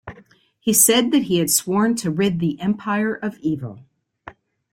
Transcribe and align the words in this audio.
He 0.59 0.73
said 0.73 1.11
that 1.11 1.25
he 1.25 1.37
had 1.37 1.51
sworn 1.51 1.93
to 1.97 2.09
rid 2.09 2.39
the 2.39 2.59
empire 2.59 3.13
of 3.13 3.37
evil. 3.37 3.81